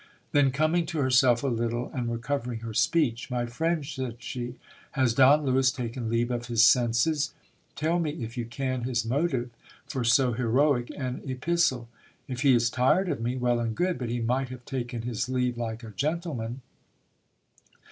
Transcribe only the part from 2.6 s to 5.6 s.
her speech— My friend, said she, has Don